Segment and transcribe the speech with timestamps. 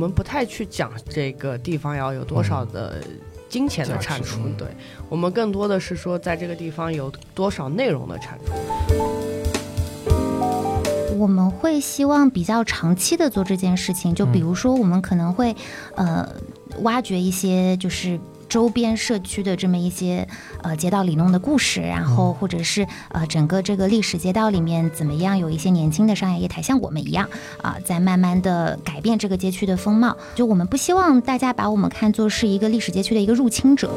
[0.00, 3.04] 们不太去讲这个地方要有多少的
[3.50, 4.66] 金钱的产出，对
[5.10, 8.52] 我们更多的是说在这个地方有多少内容的产出。
[11.18, 15.54] 我们会希望比较长期的做这件事情，就比如说我们可能会，
[15.94, 16.26] 呃，
[16.80, 18.18] 挖掘一些就是
[18.50, 20.26] 周边社区的这么一些
[20.62, 27.30] 呃街道里弄的故事，然后或者是呃整个这个历史街道里面怎么样有一些年轻的商业业态，像我们一样
[27.62, 30.16] 啊，在慢慢的改变这个街区的风貌。
[30.34, 33.88] 就我们不希望大家把我们看作是一个历史街区的一个入侵者。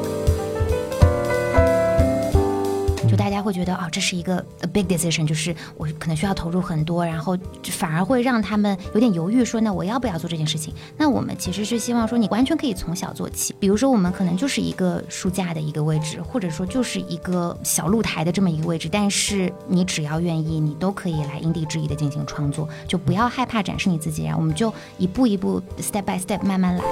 [3.14, 7.38] 就大家会觉得啊，这是一个 a big decision，就是我可能需要投入很多，然后
[7.70, 10.74] 反而会让他们有点犹豫，说那我要不要做这件事情？
[10.96, 26.82] 那我们其实是希望说，你完全可以从小做起，比如说我们可能就是一个书架的一个位置，或者说就是一个小露台的这么一个位置，但是你只要愿意，你都可以来因地制宜的进行创作，就不要害怕展示你自己，然后我们就一步一步 step by step 慢慢来。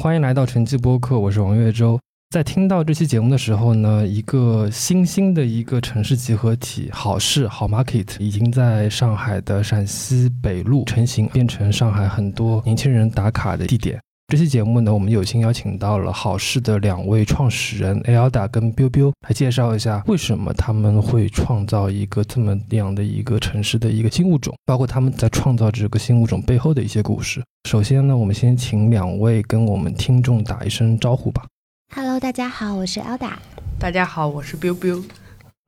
[0.00, 2.00] 欢迎来到晨记播客，我是王月洲。
[2.30, 14.00] 在听到这期节目的时候呢，一个新兴的一个城市集合体好事好 Market 已经在上海的陕西北路成型，变成上海很多年轻人打卡的地点。
[14.30, 27.42] 这期节目呢，我们有幸邀请到了好事的两位创始人 Elda 跟 Biu Biu 来介绍一下为什么他们会创造一个这么样的一个城市的一个新物种，包括他们在创造这个新物种背后的一些故事。
[27.68, 31.44] 首先呢，我们先请两位跟我们听众打一声招呼吧。
[31.92, 33.32] Hello，大家好，我是 Elda。
[33.80, 35.02] 大家好，我是 Biu Biu。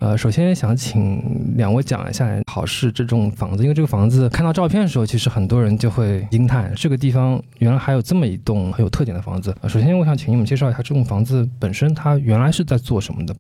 [0.03, 9.55] 呃，首先想请两位讲一下好事这种房子，因为这个房子看到照片的时候，其实很多人就会惊叹，这个地方原来还有这么一栋很有特点的房子。
[9.69, 13.33] 首先，我想请你们介绍一下这栋房子本身，它原来是在做什么的？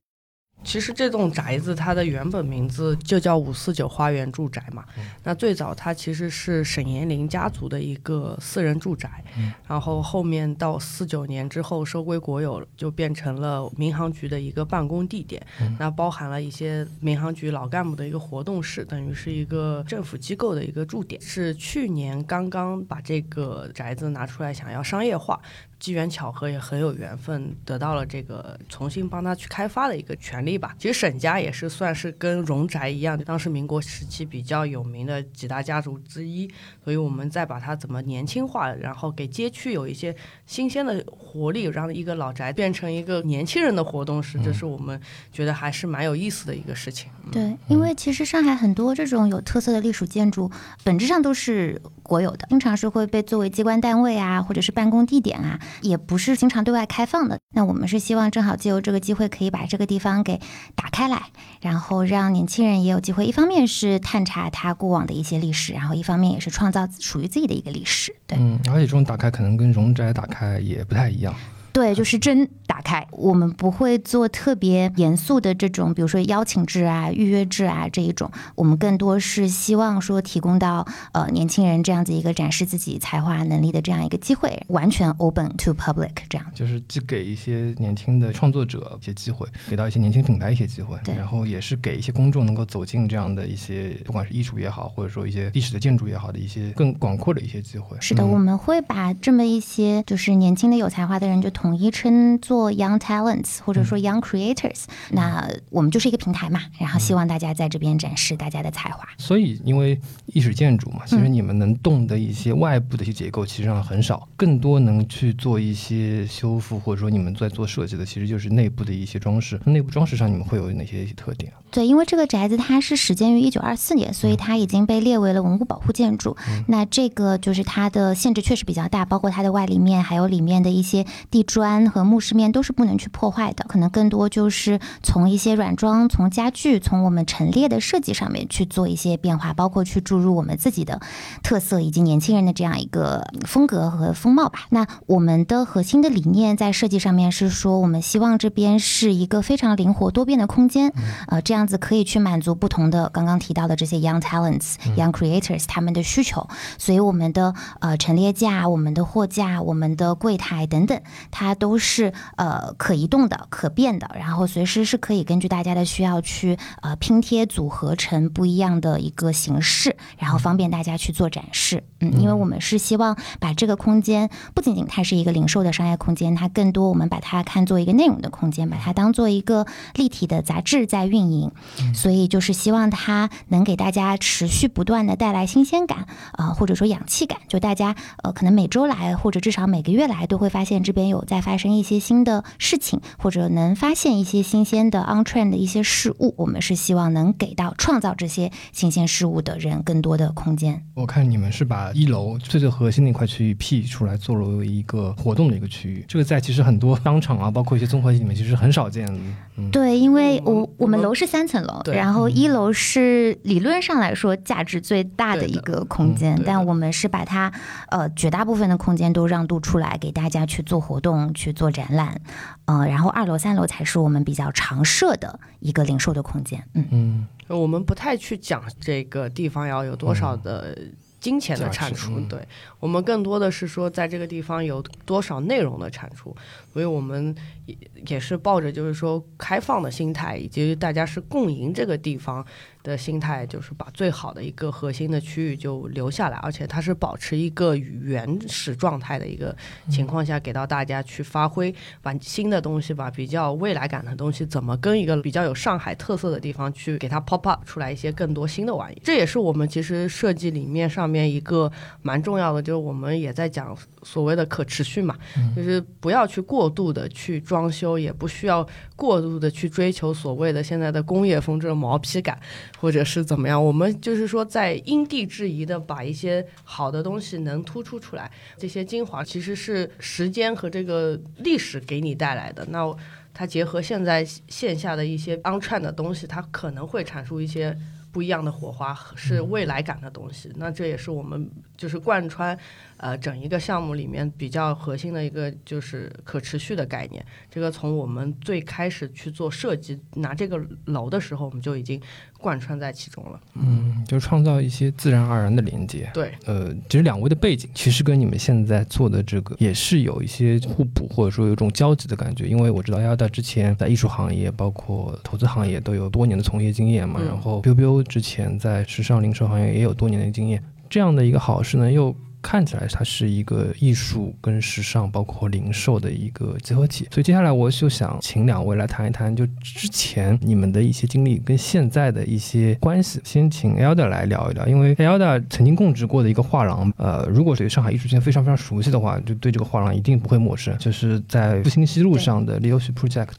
[0.64, 4.84] 其实这栋宅子它的原本名字就叫五四九花园住宅嘛。
[5.25, 9.25] 那最早它其实是沈延林家族的一个私人住宅，
[9.66, 15.44] 然后后面到四九年之后收归国有，就变成了民航局的一个办公地点。
[15.78, 21.20] 那包含了一些民航局老干部的一个活动室，等于是一个政府机构的一个驻点。
[21.20, 25.41] 是去年刚刚把这个宅子拿出来，想要商业化。
[25.82, 30.76] 机缘巧合也很有缘分，得到了这个重新帮他去开发的一个权利吧。
[30.78, 36.48] 其实沈家也是算是跟荣宅一样，当时民国时期比较有名的几大家族之一，
[36.84, 40.15] 所以我们再把它怎么年轻化，然后给街区有一些
[40.47, 45.00] 新鲜的活力，让一个老宅变成一个年轻人的活动室，这是我们
[45.32, 47.10] 觉得还是蛮有意思的一个事情。
[47.32, 50.49] 对，因为其实上海很多这种有特色的历史建筑，
[50.84, 57.38] 本质上都是国有的，经常是会被作为机关单位啊，或者是办公地点啊，也不是经常对外开放的。
[57.55, 60.41] 那我们是希望正好借由这个机会，可以把这个地方给
[60.75, 61.22] 打开来，
[61.60, 68.15] 然后让年轻人也有机会，一方面是探查他过往的一些历史，然后一方面也是创造属于自己的一个历史。
[68.27, 68.38] 对。
[68.38, 71.34] 嗯，而且这种打开可能跟荣宅打开也不太一样。
[71.72, 73.06] 对，就是真打开。
[73.10, 78.31] 我们不会做特别严肃的这种，比如说邀请制啊、预约制啊这一种。
[78.55, 86.47] 我们更多是希望说提供到呃年轻人这样子一个展示自己才华能力的这样一个机会，完全 open to public 这样。
[86.55, 97.97] 就是既给一些年轻的创作者一些机会，给到一些年轻品牌一些机会，对然后也是给一些公众能够走进这样的一些，不管是艺术也好，或者说一些历史的建筑也好的一些更广阔的一些机会。
[98.00, 109.06] 是的，嗯我们会把这么一些就是年轻的有才华的人，就统一称作 young talents 或者说 young creators、那我们就是一个平台嘛，然后希望大家在这边展示大家的才华。
[109.17, 109.97] 所以，因为
[110.27, 119.61] 历史建筑嘛，其实嗯你们能动的一些外部的一些结构，其实上很少，更多能去做一些修复，或者说你们在做设计的，其实就是内部的一些装饰。
[119.65, 121.53] 内部装饰上，你们会有哪些特点？
[121.71, 126.37] 对，因为这个宅子它是始建于一九二四年，所以它已经被列为了文物保护建筑。
[126.67, 133.66] 那这个就是它的限制确实比较大，包括它的外立面，还有里面的一些地砖和木饰面都是不能去破坏的。
[133.69, 141.00] 可能更多就是从一些软装、从家具、从我们陈列的设计上面去做一些变化，包括去注入我们自己的
[141.43, 144.60] 特色以及年轻人的这样一个风格和风貌吧。
[144.70, 150.93] 那我们的核心的理念在设计上面是说，我们希望这边是一个非常灵活多变的空间，
[151.28, 156.48] 呃，这样子可以去满足不同的刚刚提到的这些 young talents、young creators 他们的需求。
[156.78, 161.00] 所以我们的呃陈列架、我们的货架、我们的柜台等等，
[161.31, 171.83] 它它都是呃可移动的、可变的，然后随时是可以根据大家的需要去呃拼贴组合成不一样的一个形式，然后方便大家去做展示。
[171.99, 181.50] 嗯，因为我们是希望把这个空间不仅仅它是一个零售的商业空间，它更多我们把它看作一个内容的空间，把它当做一个立体的杂志在运营。
[181.94, 187.39] 所以就是希望它能给大家持续不断的带来新鲜感啊、或者说氧气感。
[187.49, 196.34] 就大家呃可能每周来或者至少每个月来都会发现这边有在发生一些新的事情，或者能发现一些新鲜的 on trend 的一些事物。
[196.37, 200.84] 我们是希望能给到创造这些新鲜事物的人更多的空间。
[200.94, 206.05] 我看你们是把一楼最最核心的一块区域辟出来，作为一个活动的一个区域。
[206.06, 209.19] 这个在其实很多商场啊，包括一些综合体里面，其实很少见的。
[209.56, 217.50] 嗯，对，因为我我我们们楼是三层楼，然后一楼是理论上来说价值最大的一个空间，但我们是把它
[217.88, 222.20] 呃绝大部分的空间都让渡出来给大家去做活动、去做展览，
[222.64, 226.62] 呃，然后二楼、三楼才是我们比较常设的一个零售的空间。
[226.74, 227.26] 嗯，嗯，
[227.60, 230.78] 我们不太去讲这个地方要有多少的
[231.20, 232.28] 金钱的产出，嗯。
[232.28, 232.40] 对。
[232.80, 236.34] 我们更多的是说在这个地方有多少内容的产出，
[236.72, 237.34] 所以我们
[237.80, 242.44] 也也是抱着就是说开放的心态，以及大家是共赢这个地方
[242.82, 249.56] 的心态，就是把最好的一个核心的区域就留下来，而且它是保持一个原始状态的一个
[249.90, 259.00] 情况下，给到大家去发挥，把新的东西，把比较未来感的东西，怎么跟一个比较有上海特色的地方去给它 pop up 出来一些更多新的玩意。
[259.04, 261.70] 这也是我们其实设计理念上面一个
[262.02, 265.16] 蛮重要的，就是我们也在讲所谓的可持续嘛，
[265.56, 268.66] 就是不要去过度的去装修，也不需要
[268.96, 272.38] 过度的去追求所谓的现在的工业风这种毛坯感。
[272.78, 282.66] 或者是怎么样，我们就是说在因地制宜的把一些好的东西能突出出来，这些精华其实是时间和这个历史给你带来的。
[282.70, 282.93] 那
[283.32, 287.76] 它结合现在线下的一些 on trend 的东西，它可能会产出一些
[288.10, 290.50] 不一样的火花，是未来感的东西。
[290.56, 292.58] 那这也是我们就是贯穿
[293.02, 297.25] 呃整一个项目里面比较核心的一个就是可持续的概念。
[297.50, 302.00] 这个从我们最开始去做设计拿这个楼的时候，我们就已经
[302.38, 303.40] 贯穿在其中了。
[303.54, 306.08] 嗯，就创造一些自然而然的连接。
[306.14, 312.46] 对，呃，其实两位的背景其实跟你们现在做的这个也是有一些互补，或者说有一种交集的感觉。
[312.46, 320.62] 因为我知道亚达之前在艺术行业，包括投资行业都有多年的从业经验嘛，嗯然后 biu biu 之前在时尚零售行业也有多年的经验。
[320.88, 327.06] 这样的一个好事呢，又看起来它是一个艺术跟时尚，包括零售的一个结合体。
[327.11, 333.21] 所以接下来我就想请两位来谈一谈，就之前你们的一些经历跟现在的一些关系。
[333.25, 343.39] 先请 Elda 来聊一聊，因为 Elda 曾经供职过的一个画廊，呃，如果对上海艺术圈非常非常熟悉的话，就对这个画廊一定不会陌生，就是在复兴西路上的 Leo Xu Project。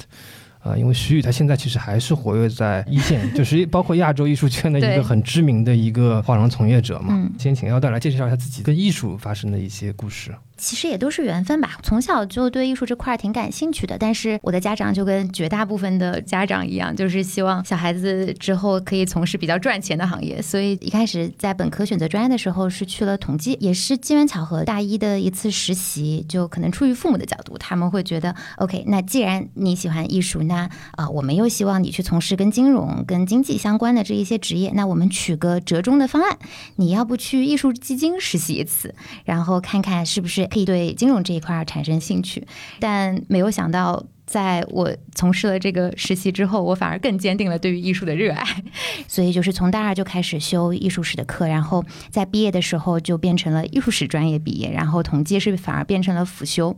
[0.63, 7.13] 呃，因为徐宇他现在其实还是活跃在一线， 就是包括亚洲艺术圈的一个很知名的一个画廊从业者嘛。
[7.17, 10.33] 嗯先请 Elda 来介绍一下自己跟艺术发生的一些故事。
[10.57, 11.77] 其实也都是缘分吧。
[11.83, 20.41] 从小就对艺术这块挺感兴趣的，但是我的家长就跟绝大部分的家长一样，就是希望小孩子之后可以从事比较赚钱的行业。
[20.41, 36.37] 所以一开始在本科选择专业的时候是去了统计，也是机缘巧合，大一的一次实习，就可能出于父母的角度，他们会觉得 OK，那既然你喜欢艺术，那啊、我们又希望你去从事跟金融、跟经济相关的这一些职业，那我们取个折中的方案，
[36.75, 38.93] 你要不去艺术基金实习一次，
[39.25, 42.45] 然后看看是不是可以对金融这一块产生兴趣。
[42.79, 48.43] 但没有想到，在我从事了这个实习之后，我反而更坚定了对于艺术的热爱。
[49.07, 56.75] 所以就是从大二就开始修艺术史的课，然后在毕业的时候就变成了艺术史专业毕业，然后统计是反而变成了辅修。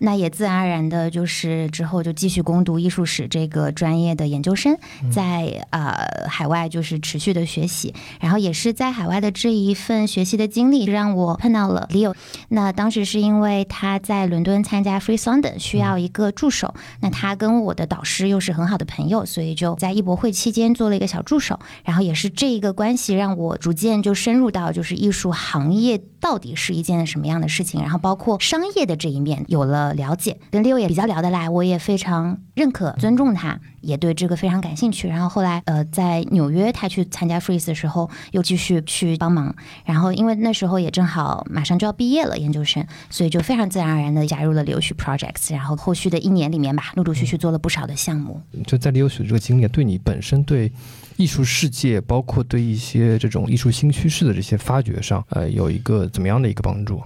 [0.00, 4.76] 那也自然而然的，就是之后就继续攻读艺术史这个专业的研究生，
[5.12, 12.14] 在呃海外就是持续的学习，然后也是在海外的这一份学习的经历，让我碰到了 Leo。
[12.48, 21.60] 那当时是因为他在伦敦参加 Free London 需要一个助手，那他跟我的导师又是很好的朋友，所以就在艺博会期间做了一个小助手。
[21.84, 33.58] 然后也是这一个关系让我逐渐就深入到就是艺术行业到底是一件什么样的事情，然后包括商业的这一面有了了解，跟 Leo 也比较聊得来，我也非常认可尊重他。
[33.80, 39.56] 也对这个非常感兴趣，然后后来呃在纽约他去参加 Freeze 的时候，又继续去帮忙，
[39.86, 48.38] 然后因为那时候也正好马上就要毕业了研究生，所以就非常自然而然的加入了留学 Projects，然后后续的一年里面吧，陆陆续续做了不少的项目。
[48.66, 50.70] 就在留学这个经历，对你本身对
[51.16, 57.00] 艺术世界，包括对一些这种艺术新趋势的这些发掘上，呃，有一个怎么样的一个帮助？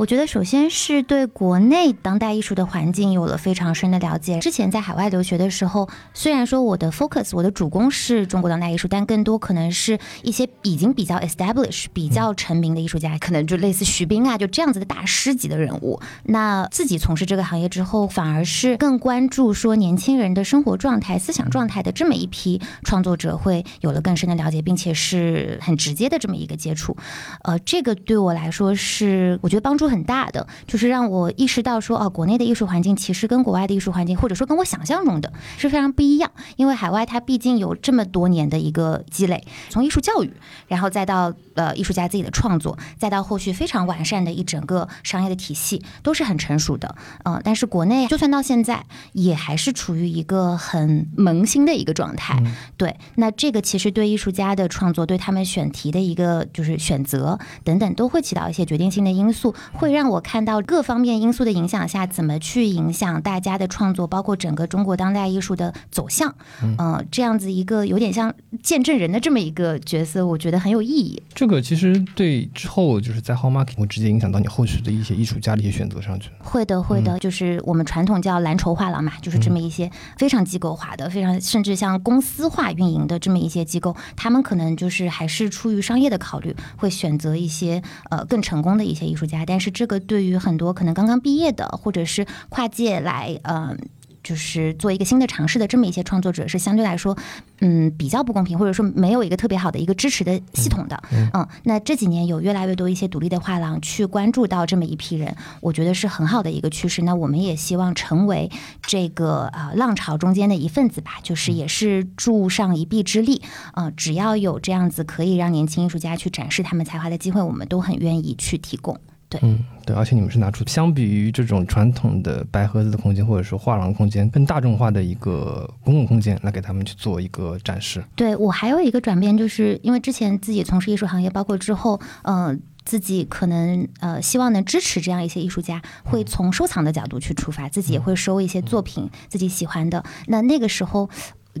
[0.00, 4.38] 我觉得首先是对国内当代艺术的环境有了非常深的了解。
[4.38, 16.00] 之前在海外留学的时候，虽然说我的 focus 我的主攻是中国当代艺术，但更多可能是一些已经比较 establish、比较成名的艺术家，可能就类似徐冰啊，就这样子的大师级的人物。
[16.24, 26.96] 那自己从事这个行业之后，反而是更关注说年轻人的生活状态、思想状态的这么一批创作者，会有了更深的了解，并且是很直接的这么一个接触。
[27.42, 36.30] 呃，这个对我来说是我觉得帮助很大的，就是让我意识到说，哦，国内的艺术环境其实跟国外的艺术环境，或者说跟我想象中的是非常不一样。
[36.56, 40.32] 因为海外它毕竟有这么多年的一个积累，从艺术教育，
[40.68, 46.94] 然后再到呃艺术家自己的创作，再到后续非常完善的一整个商业的体系，都是很成熟的。
[47.24, 52.42] 嗯，但是国内就算到现在，也还是处于一个很萌新的一个状态。
[52.78, 66.34] 对，那这个其实对艺术家的创作，对他们选题的一个就是选择等等，都会起到一些决定性的因素，会让我看到各方面因素的影响下，怎么去影响大家的创作，包括整个中国当代艺术的走向。
[66.62, 71.22] 嗯，这样子一个有点像见证人的这么一个角色，我觉得很有意义。
[71.34, 76.28] 这个其实对之后就是在 How Market 会直接影响到你后续的一些艺术家的一些选择上去。
[76.38, 89.46] 会的，会的，就是我们传统叫蓝筹画廊嘛，就是这么一些非常机构化的、非常甚至像公司化运营的这么一些机构，他们可能就是还是出于商业的考虑，会选择一些呃更成功的一些艺术家。
[89.46, 93.74] 但是这个对于很多可能刚刚毕业的，或者是跨界来呃。
[94.22, 97.16] 就是做一个新的尝试的这么一些创作者是相对来说，
[97.60, 101.02] 嗯，比较不公平，或者说没有一个特别好的一个支持的系统的。
[101.32, 107.02] 嗯，那这几年有越来越多一些独立的画廊去关注到这么一批人，我觉得是很好的一个趋势。
[107.02, 108.50] 那我们也希望成为
[108.82, 113.42] 这个呃浪潮中间的一份子吧，就是也是助上一臂之力。
[113.74, 118.98] 嗯，只要有这样子可以让年轻艺术家去展示他们才华的机会，我们都很愿意去提供。
[119.30, 128.04] 对，嗯，对，而且你们是拿出相比于这种传统的白盒子的空间，或者说画廊空间更大众化的一个公共空间，来给他们去做一个展示。
[128.16, 140.04] 对我还有一个转变，就是因为之前自己从事艺术行业，包括之后，嗯，自己可能呃希望能支持这样一些艺术家，会从收藏的角度去出发，自己也会收一些作品自己喜欢的。
[140.26, 141.08] 那那个时候。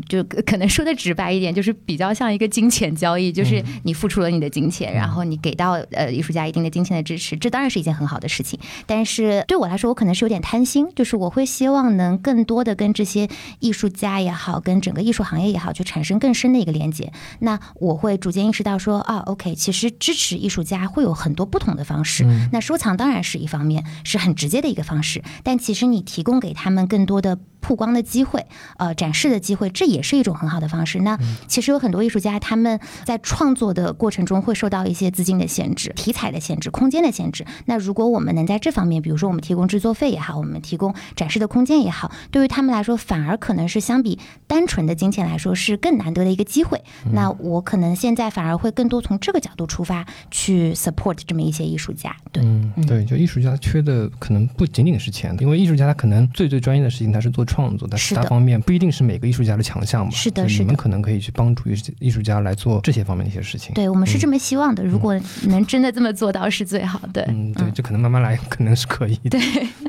[0.08, 8.58] 就可能说的直白一点，就是比较像一个金钱交易，就是你付出了你的金钱，然后你给到呃艺术家一定的金钱的支持，这当然是一件很好的事情。
[8.86, 13.28] 但是对我来说，我可能是有点贪心，就是我会希望能更多的跟这些
[13.58, 17.12] 艺术家也好，跟整个艺术行业也好，去产生更深的一个连接。
[17.40, 22.24] 那我会逐渐意识到说啊，OK，其实支持艺术家会有很多不同的方式。
[22.52, 27.38] 那收藏当然是一方面，是很直接的一个方式，但其实你提供给他们更多的。
[27.62, 28.46] 曝光的机会，
[28.78, 30.98] 呃，展示的机会，这也是一种很好的方式。
[30.98, 37.46] 那其实有很多艺术家，他们在创作的过程中会受到一些资金的限制、题材的限制、空间的限制。
[37.64, 46.78] 那如果我们能在这方面，比如说我们提供制作费也好，我们提供展示的空间也好，对于他们来说，反而可能是相比单纯的金钱来说是更难得的一个机会。
[47.12, 52.14] 那我可能现在反而会更多从这个角度出发去 support 这么一些艺术家。
[52.30, 52.44] 对，
[52.86, 57.40] 对，就艺术家缺的可能不仅仅是钱，因为艺术家他可能最最专业的事情他是做。
[57.50, 60.10] 创作的其他方面不一定是每个艺术家的强项嘛？
[60.10, 60.64] 是的，是的。
[60.64, 63.72] 你们可能可以去帮助艺艺术家来做这些方面的一些事情。
[63.74, 64.84] 对我们是这么希望的。
[64.84, 67.24] 如果能真的这么做到，是最好的。
[67.28, 69.38] 嗯，对，就可能慢慢来，可能是可以的。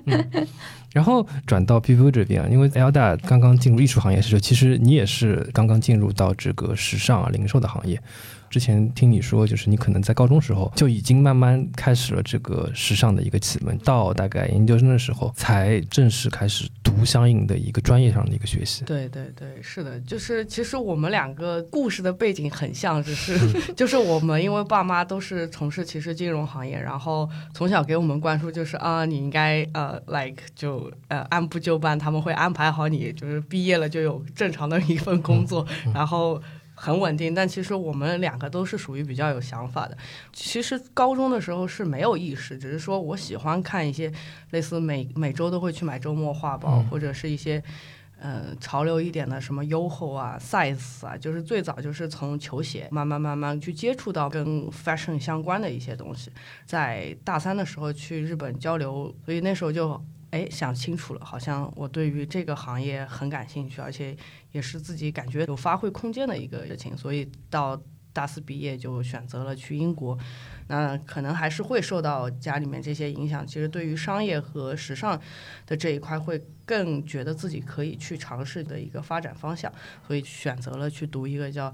[0.06, 0.48] 对。
[0.94, 8.00] 然后转到 p p o 这边，因为 Elda 刚刚进入艺术行业的时候，其实你也是刚刚进入到这个时尚啊、零售的行业。
[8.52, 18.84] 之前听你说，就是你可能在高中时候就已经慢慢开始了这个时尚的一个启蒙，到大概研究生的时候才正式开始读相应的一个专业上的一个学习。
[18.84, 23.40] 对对对，是的，就是其实我们两个故事的背景很像，只 是
[23.74, 36.42] 就是我们因为爸妈都是从事其实金融行业，然后从小给我们灌输就是啊，你应该呃，like 就呃按部就班，他们会安排好你，就是毕业了就有正常的一份工作，然后。
[36.84, 39.96] 很稳定，但其实我们两个都是属于比较有想法的。
[40.34, 44.12] 其实高中的时候是没有意识，只是说我喜欢看一些
[44.50, 47.64] 类似每每周都会去买周末画报，或者是一些
[48.20, 56.32] 呃潮流一点的什么 YOHO 啊、Size 啊，就是最早就是从球鞋慢慢慢慢去接触到跟 fashion 相关的一些东西。
[56.66, 60.04] 在大三的时候去日本交流，所以那时候就。
[60.32, 64.16] 哎，想清楚了，好像我对于这个行业很感兴趣，而且
[64.54, 67.82] 也是自己感觉有发挥空间的一个事情，所以到
[68.14, 70.18] 大四毕业就选择了去英国。
[70.68, 73.46] 那可能还是会受到家里面这些影响。
[73.46, 75.20] 其实对于商业和时尚
[75.66, 79.70] 的这一块，会更觉得自己可以去尝试的一个发展方向，
[80.08, 81.74] 所以选择了去读一个叫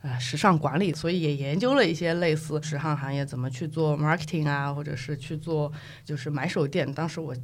[0.00, 5.70] 呃时尚管理，所以也研究了一些类似时尚行业怎么去做 marketing 啊，或者是去做
[6.02, 6.90] 就是买手店。
[6.90, 7.36] 当时我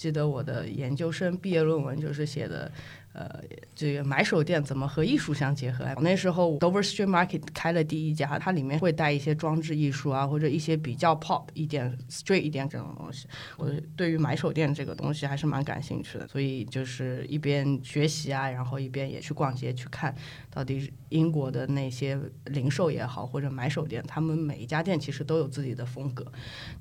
[0.00, 2.72] 记得我的研究生毕业论文就是写的。
[3.12, 3.28] 呃，
[3.74, 5.84] 这个买手店怎么和艺术相结合？
[6.00, 13.26] 那时候 Dover Street Market 开了第一家，它里面会带一些装置艺术啊，或者一些比较 pop 一点、street 一点这种东西。
[13.56, 20.14] 我对于买手店这个东西还是蛮感兴趣的，所以就是一边学习啊，然后一边也去逛街去看，
[20.48, 26.24] 到底英国的那些零售也好或者买手店，他们每一家店其实都有自己的风格。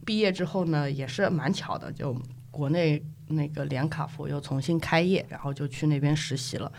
[0.05, 2.15] 毕业之后呢，也是蛮巧的，就
[2.51, 3.03] 国内。
[3.31, 6.71] 那个连卡佛又重新开业，然后就去那边实习了。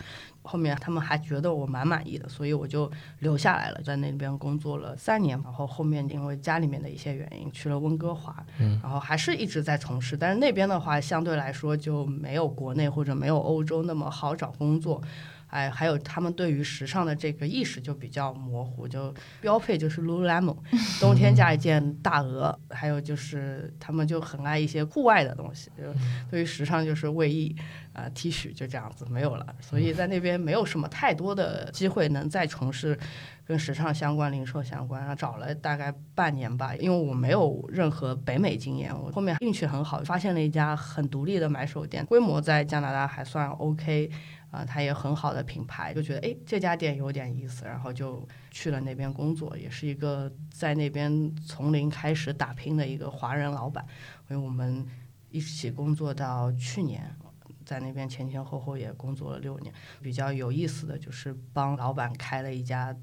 [0.42, 5.40] 后面他们还觉得我蛮满意的，所以我就留下来了，在那边工作了三年。
[5.44, 8.44] 然后后面因为家里面的一些原因去了温哥华，
[8.82, 10.16] 然后还是一直在从事。
[10.16, 15.00] 但是那边的话，相对来说就没有国内或者没有欧洲那么好找工作。
[15.50, 20.56] 哎，还有他们对于时尚的这个意识就比较模糊，就标配就是 Lululemon，
[21.00, 25.84] 冬天加一件大鹅，还有就是他们就很爱一些户外的东西，就
[26.30, 27.54] 对于时尚就是卫衣
[27.92, 32.98] 啊 T 恤就这样子没有了，所以在那边没有什么太多的机会能再从事
[33.44, 35.00] 跟时尚相关、零售相关。
[35.16, 44.08] 找了大概半年吧，因为我没有任何北美经验，我后面运气很好，发现了一家很独立的买手店，规模在加拿大还算 OK。
[44.50, 53.86] 啊，它也很好的品牌，就觉得哎，这家店有点意思，然后就去了那边工作，也是一个在那边从零开始打拼的一个华人老板，
[54.28, 54.84] 因为我们
[55.30, 57.14] 一起工作到去年，
[57.64, 59.72] 在那边前前后后也工作了六年。
[60.02, 62.96] 比较有意思的就是帮老板开了一家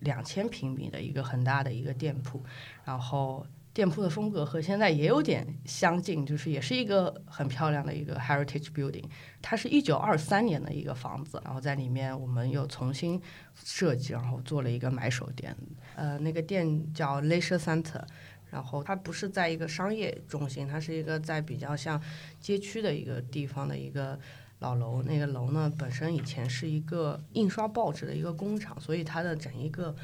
[0.00, 2.42] 两千平米的一个很大的一个店铺，
[2.84, 3.46] 然后。
[3.76, 9.04] 店铺的风格和现在也有点相近，就是也是一个很漂亮的一个 heritage building。
[9.42, 13.20] 它是一九二三年的一个房子，然后在里面我们又重新
[13.54, 15.54] 设计，然后做了一个买手店。
[15.94, 18.02] 呃，那个店叫 Leisure Center，
[18.50, 22.00] 然后它不是在一个商业中心，它是一个在比较像
[22.40, 24.18] 街区的一个地方的一个
[24.60, 25.02] 老楼。
[25.02, 29.94] 那个楼呢，本身以前是一个印刷报纸的一个工厂，所以它的整一个。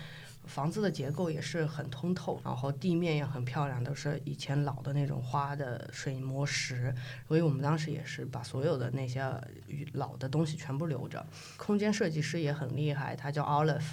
[0.45, 6.95] 房子的结构也是很通透，然后地面也很漂亮，都是以前老的那种花的水磨石，
[7.27, 9.23] 所以我们当时也是把所有的那些
[9.93, 11.25] 老的东西全部留着。
[11.57, 13.85] 空间设计师也很厉害，他叫 Olive，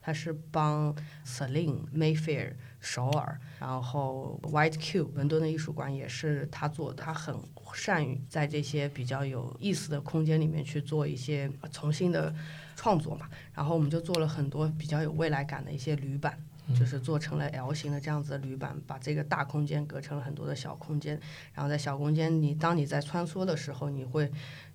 [0.00, 0.94] 他是帮
[1.24, 7.34] Celine Mayfair 首尔，然后 White Cube 伦敦的艺术馆也是他做的，他很
[7.74, 12.34] 善于在这些比较有意思的空间里面去做一些重新的。
[12.80, 16.38] 创作嘛，然后我们就做了很多比较有未来感的一些铝板，
[16.78, 21.20] 就是做成了 L 型的这样子的铝板，把这个大空间隔成了很多的小空间。
[21.52, 24.30] 然后在小空间，你当你在穿梭的时候，你会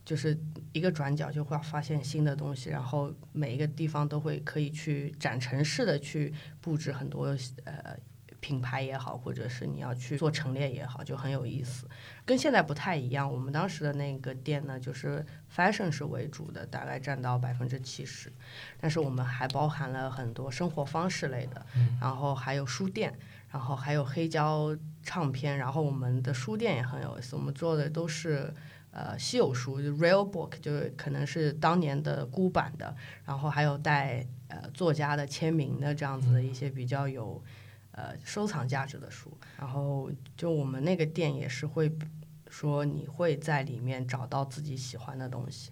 [0.06, 0.38] 就是
[0.72, 7.36] 一个转角就会发现新的东西，然后每一个地方都会可以去展陈式的去布置很多
[7.66, 7.98] 呃。
[8.40, 11.88] 品牌也好，或者是你要去做陈列也好，就很有意思。
[12.26, 18.30] 跟现在不太一样，我们当时的那个店呢，就是 fashion 是为主的，大概占到百分之七十。
[18.82, 21.66] 但是我们还包含了很多生活方式类的，
[22.02, 23.18] 然后还有书店，
[23.50, 25.58] 然后还有黑胶唱片。
[25.58, 28.54] 然后我们的书店也很有意思，我们做的都是
[28.94, 37.44] 呃稀有书，就 real book，就是可能是当年的孤版的，然后还有带呃作家的签名的这样子的一些比较有。
[37.96, 41.96] 呃，收藏价值的书，然后就我们那个店也是会
[42.50, 45.72] 说，你会在里面找到自己喜欢的东西，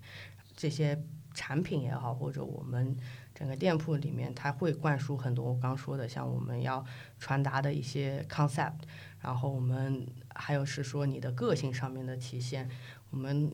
[0.55, 1.03] 这些
[1.33, 2.95] 产品也好，或者我们
[3.33, 6.85] 整个店铺里面，它会灌输很多我刚说的，像我们要
[7.17, 8.81] 传达的一些 concept，
[9.19, 10.05] 然后我们
[10.35, 12.69] 还有是说你的个性上面的体现，
[13.11, 13.51] 我们。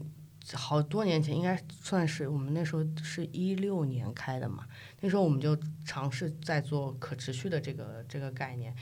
[0.54, 4.65] 好多年前应该算是我们那时候是一六年开的嘛，
[5.02, 8.74] 那时候我们就尝试在做可持续的这个这个概念，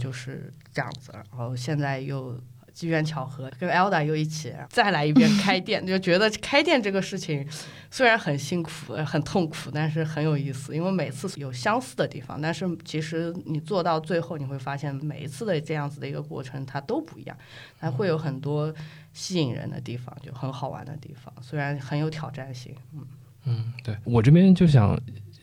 [0.00, 1.12] 就是这样子。
[1.12, 2.36] 然后现在又
[2.76, 7.48] 机缘巧合跟 Elda 又一起再来一遍开店，就觉得开店这个事情
[7.90, 8.70] 虽然很辛苦
[9.06, 17.34] 很痛苦，但是很有意思，因为每次有相似的地方，但是其实你做到最后你会发现每一次的这样子的一个过程它都不一样，
[17.80, 18.72] 它会有很多。
[19.16, 22.74] 吸引人的地方就很好玩的地方，虽然很有挑战性。
[22.92, 23.00] 嗯
[23.46, 24.94] 嗯，对我这边就想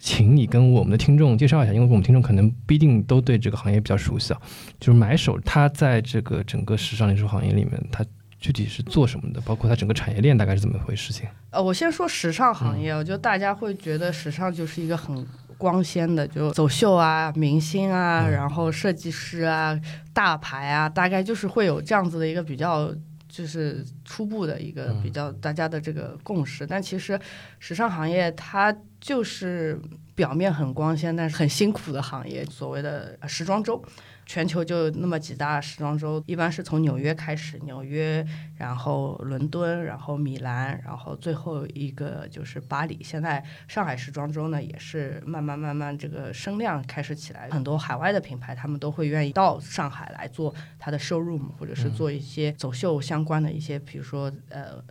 [0.03, 4.41] 请你跟我们的听众介绍一下，因为我们听众可能不一定都对这个行业比较熟悉啊。
[4.77, 8.05] 就是买手，他在这个整个时尚零售行业里面，他
[8.37, 9.39] 具体是做什么的？
[9.39, 11.13] 包括他整个产业链大概是怎么回事？
[11.13, 11.25] 情？
[11.51, 15.25] 呃，我先说时尚行业，我觉得大家会觉得时尚就是一个很
[15.57, 19.79] 光鲜的，就走秀啊、明星啊，然后设计师啊、
[20.11, 22.93] 大牌啊，大概就是会有这样子的一个比较。
[23.35, 27.19] 就是初步的一个比较大家的这个共识，但其实
[27.57, 28.71] 时尚行业它
[29.03, 29.77] 就是
[30.15, 33.83] 表面很光鲜，但是很辛苦的行业，所谓的时装周。
[34.25, 38.25] 全球就那么几大时装周，一般是从纽约开始，纽约，
[38.57, 43.03] 然后伦敦，然后米兰，然后最后一个就是巴黎。
[43.03, 54.81] 现在上海时装周呢，也是慢慢慢慢这个声量开始起来，很多海外的品牌他们都会愿意到上海来做它的 showroom，或者是做一些走秀相关的一些，比如说呃。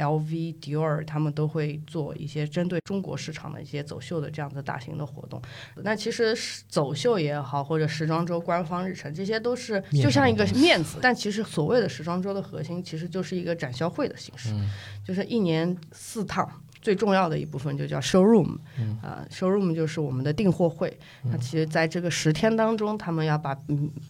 [0.00, 5.40] LV、Dior 他们都会做一些针对中国市场的一些走秀的这样的大型的活动。
[5.76, 6.34] 那其实
[6.68, 10.98] 走秀也好，或者时装周官方日程，这些都是就像一个面子。
[11.02, 14.54] 但其实所谓的时装周的核心，其实就是一个展销会的形式，
[15.04, 16.48] 就是一年四趟，
[16.80, 18.56] 最重要的一部分就叫 showroom。
[19.02, 20.98] 啊，showroom 就是我们的订货会。
[21.24, 23.56] 那其实在这个十天当中，他们要把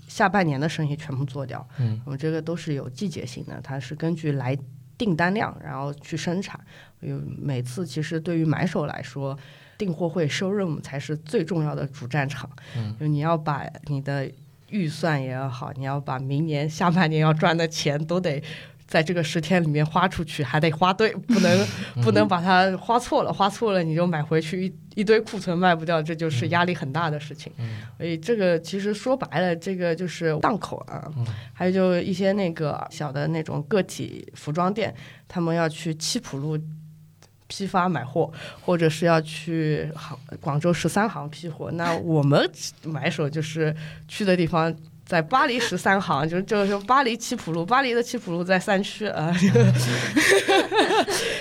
[0.07, 1.67] 下半年的生意全部做掉。
[1.79, 4.57] 嗯，我们这个都是有季节性的，它是根据来。
[5.01, 6.61] 订单量，然后去生产。
[7.01, 9.35] 有每次其实对于买手来说，
[9.79, 12.51] 订货会 showroom 才是最重要的主战场。
[12.77, 14.31] 嗯，就你要把你的
[14.69, 18.43] 预算也要好，你要把明年下半年要赚的钱都得。
[18.91, 21.67] 在这个十天里面花出去还得花对， 不能
[22.03, 27.53] 不能把它花错了，花错了你就买回去一一堆库存卖不掉，这就是压力很大的事情。
[27.97, 31.09] 所以这个其实说白了，这个就是档口啊，
[31.53, 34.93] 还有就一些那个小的那种个体服装店，
[35.29, 36.59] 他们要去七浦路
[37.47, 42.51] 批发买货，或者是要去杭广州十三行批货，那我们
[42.83, 43.73] 买手就是
[44.09, 44.75] 去的地方。
[45.11, 49.35] 在巴黎十三行，就是就是巴黎七浦路，巴黎的七浦路在三区 啊，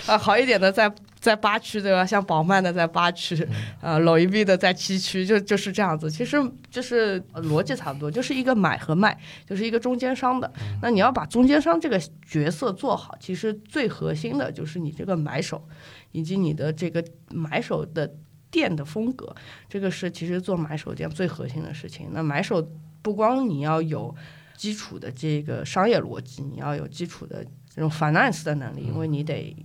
[0.08, 2.04] 啊好一点的在在八区对吧？
[2.04, 3.48] 像宝曼的在八区，
[3.80, 6.10] 啊老一币的在七区，就就是这样子。
[6.10, 6.38] 其实
[6.72, 10.52] 就是逻辑差不多，就是一个买和卖，就是一个中间商的。
[10.82, 15.64] 那你要把中间商这个角色做好，其实最核心的就是你这个买手，
[16.12, 18.12] 以及你的这个买手的
[18.50, 19.36] 店的风格，
[19.70, 22.10] 这个是其实做买手店最核心的事情。
[22.12, 22.68] 那买手。
[23.02, 24.14] 不光你要有
[24.56, 29.56] 基础的这个商业逻辑，你要有基础的这种 finance 的能力，因为你得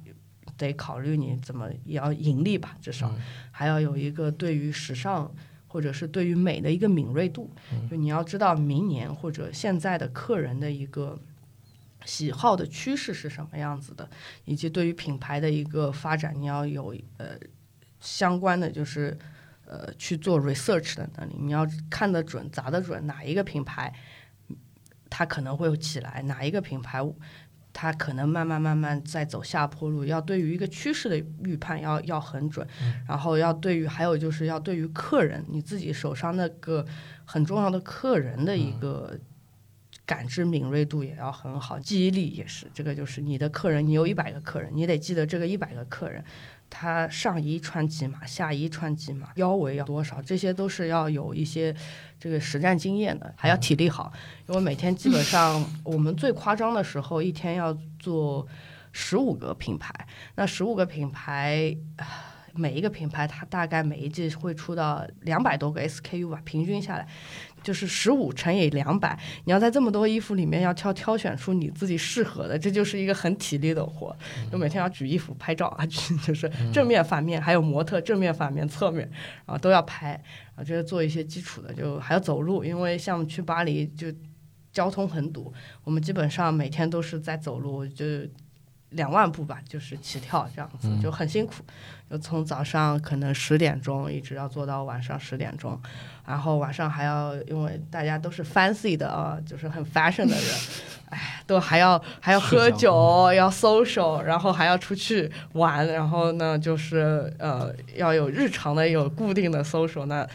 [0.57, 3.12] 得考虑你怎么也要盈利吧，至少
[3.51, 5.35] 还要有一个对于时尚
[5.66, 7.51] 或者是对于美的一个敏锐度，
[7.90, 11.18] 就你要知道明年或者现在的客人的一个
[12.05, 14.09] 喜好的趋势是什么样子的，
[14.44, 17.31] 以及对于品牌的一个发展，你要有呃
[17.99, 19.18] 相关的就是。
[19.66, 23.92] 呃，去做 research 的能力，你要看得准、砸得准，哪一个品牌
[25.09, 27.00] 它可能会起来，哪一个品牌
[27.72, 30.05] 它可能慢慢慢慢在走下坡路。
[30.05, 32.66] 要对于一个趋势的预判要要很准，
[33.09, 36.87] 然后要对于还有就是要对于客人你自己手上那个
[37.24, 39.18] 很重要的客人的一个
[40.07, 42.70] 感知敏锐度也要很好，记忆力也是。
[42.74, 46.22] 这个就是你的客人，你有一百个客人，你得记得这个一百个客人。
[46.76, 51.72] 他上衣穿几码，下衣穿几码，腰围要多少，这些都是要有一些
[52.18, 54.12] 这个实战经验的，还要体力好。
[54.48, 58.44] 因为每天基本上我们最夸张的时候，一天要做
[58.90, 59.94] 十五个品牌，
[60.34, 61.76] 那十五个品牌，
[62.55, 67.07] 每一个品牌它大概每一季会出到两百多个 SKU 吧，平均下来。
[67.62, 74.14] 就是十五乘以两百，你要在这么多衣服里面要挑挑选出你自己适合的，这就是一个很体力的活。
[74.53, 75.87] 就每天要举衣服拍照啊，
[76.23, 79.11] 就是正面、反面，还有模特正面、反面、侧面，
[79.47, 80.23] 然后都要拍，
[80.55, 84.09] 啊，就是做一些基础的，就还要走路，因为像去巴黎就
[84.71, 85.51] 交通很堵，
[85.85, 88.05] 我们基本上每天都是在走路，就。
[88.94, 91.62] 两万步吧，就是起跳这样子，就很辛苦，
[92.11, 95.80] 就从早上可能十点钟一直要做到晚上十点钟，
[96.26, 100.54] 然后晚上还要，因为大家都是 fancy 的啊，就是很 fashion 的人，
[101.11, 110.26] 哎，都还要还要喝酒，要 social，然后还要出去玩，然后呢，就是呃，要有日常的有固定的 social 那。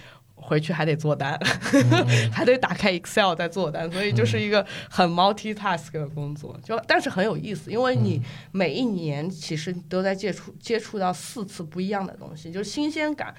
[0.42, 1.40] 回去还得做单，
[2.32, 8.22] 还得打开 Excel 再做单，所以就是一个很 multi-task 的工作，就但是很有意思，因为你
[8.52, 13.36] 每一年其实都在接触接触到四次不一样的东西，就是新鲜感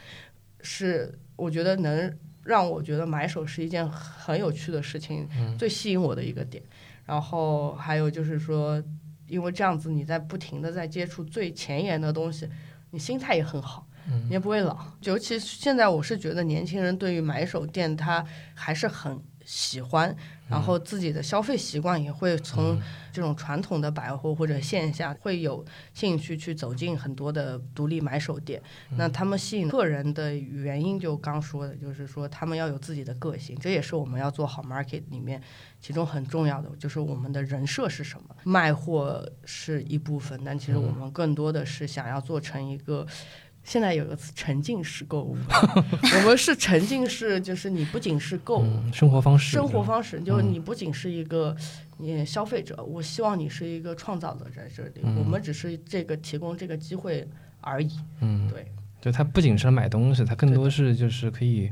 [0.60, 6.62] 是我觉得能让我觉得买手是一件很有趣的事情，最吸引我的一个点。
[7.06, 8.80] 然后还有就是说，
[9.26, 12.48] 因为这样子你在不停的在接触最前沿的东西，
[12.92, 13.86] 你心态也很好。
[14.26, 20.14] 你也不会老，尤其现在我是觉得年轻人对于买手店他还是很喜欢，
[20.48, 22.78] 然后自己的消费习惯也会从
[23.10, 28.62] 这种传统的百货或者线下会有兴趣去走进很多的独立买手店。
[28.96, 35.42] 那他们吸引客人的原因就刚说的，就是说他们要有自己的个性，这也是我们要做好 market 里面
[35.80, 38.36] 其中很重要的，就是我们的人设是什么。
[38.44, 43.04] 卖货是一部分，但其实我们更多的是想要做成一个。
[43.62, 50.52] 现在有个词沉浸式购物， 我们是沉浸式，就是你不仅是购嗯，生活方式，生活方式，就是嗯。
[50.52, 51.54] 你不仅是一个
[51.98, 55.16] 你消费者，我希望你是一个创造者在这里，嗯。
[55.18, 57.28] 我们只是这个提供这个机会
[57.60, 57.90] 而已。
[58.20, 58.66] 嗯，对，
[59.00, 61.70] 就它不仅是买东西，它更多是就是可以，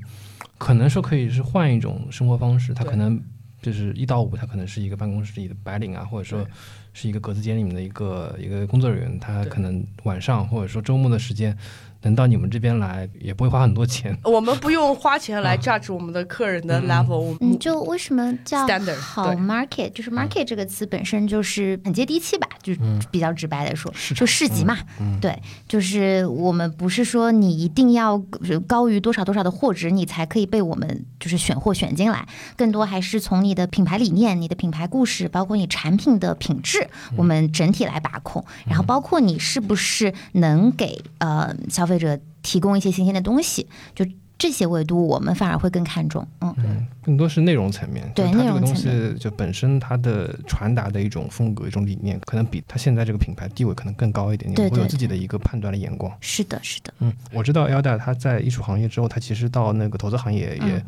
[0.58, 3.20] 可能说可以是换一种生活方式，它可能
[3.60, 6.50] 就是一到五，它可能是一个办公室里的白领啊，或者说对
[7.00, 11.56] 是一个格子间里面的一个一个工作人员，他可能晚上或者说周末的时间
[12.02, 14.16] 能到你们这边来，也不会花很多钱。
[14.24, 19.90] 我们不用花钱来 judge 我们的客人的嗯 level，嗯，就为什么叫 Standard，好 market？
[19.92, 24.78] 就是 market 这个词本身就是很接地气吧，就嗯比较直白的说，就市集嘛。
[25.00, 38.44] 嗯，对，就是我们不是说你一定要呃高于多少多少的货值，你才可以被我们就是选货选进来，更多还是从你的品牌理念、你的品牌故事，包括你产品的品质，我们整体来把控。
[38.66, 44.06] 然后包括你是不是能给呃消费者提供一些新鲜的东西，就
[44.38, 46.24] 这些维度我们反而会更看重。
[46.42, 56.16] 嗯，嗯，更多是内容层面，对它这个东内容层西就本身它的传达的一种风格、一种理念，可能比它现在这个品牌地位可能更高一点，你对对们会有自己的一个判断的眼光。
[56.20, 56.94] 是的，是的。
[57.00, 60.82] 嗯，我知道 Elda 他在艺术行业之后，他其实到那个投资行业也嗯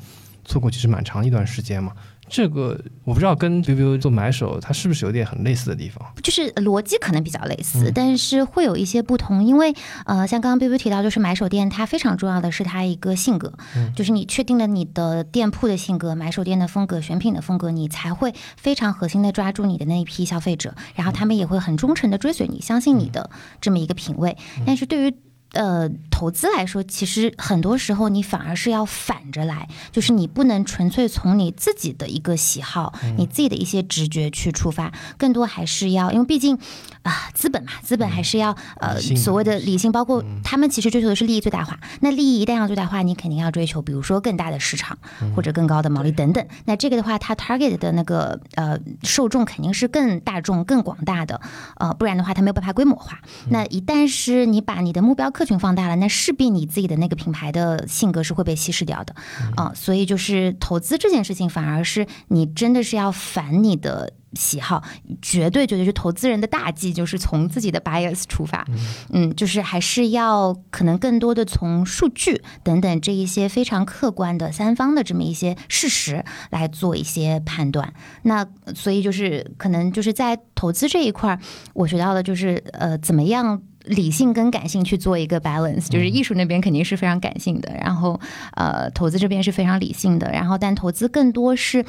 [0.45, 1.93] 做过其实蛮长一段时间嘛。
[2.31, 6.03] 这个我不知道跟 biu biu 做买手，它是不是有点很类似的地方？
[6.23, 9.75] 就是逻辑可能比较类似，嗯但是会有一些不同，因为
[10.07, 23.29] 呃，像刚刚 biu biu 提到，就是买手店它非常重要的是它一个性格，嗯就是你确定了你的店铺的性格、买手店的风格、选品的风格，你才会非常核心的抓住你的那一批消费者，然后他们也会很忠诚的追随你，相信你的
[23.61, 24.37] 这么一个品味。
[24.64, 25.14] 但是对于
[25.53, 36.57] 呃，投资来说，其实很多时候你反而是要反着来，就是你不能纯粹从你自己的一个喜好、你自己的一些直觉去出发，更多还是要，因为毕竟
[37.03, 41.81] 啊、资本嘛，资本还是要呃所谓的理性，包括他们其实追求的是利益最大化。
[42.01, 44.99] 那利益一旦要最大化，你肯定要追求，比如说更大的市场
[45.35, 46.47] 或者更高的毛利等等。
[46.67, 51.41] 那这个的话，它 target 的那个呃受众肯定是更大众、更广大的，
[51.79, 53.19] 呃，不然的话它没有办法规模化。
[53.49, 59.14] 那一旦是你把你的目标客群放大了，那势必你自己的那个品牌的性格是会被稀释掉的
[59.57, 64.12] 啊、所以就是投资这件事情，反而是你真的是要反你的。
[64.35, 64.81] 喜好
[65.20, 68.64] 绝对绝对是投资人的大忌，就是从自己的 bias 出发，
[69.12, 77.92] 嗯，就是还是要可能更多的从数据等等这一些非常客观的三方的这么一些事实来做一些判断。
[78.22, 81.40] 那所以就是可能就是在投资这一块儿，
[81.74, 83.61] 我学到的就是呃，怎么样。
[83.85, 88.21] 理性跟感性去做一个 balance，就是艺术那边肯定是非常感性的，然后
[88.55, 91.85] 呃，投资这边是非常理性的，然后但投资更多是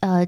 [0.00, 0.26] 呃。